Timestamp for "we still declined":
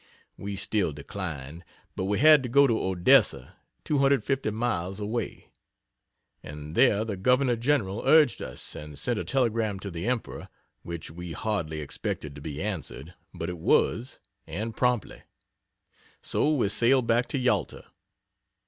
0.35-1.63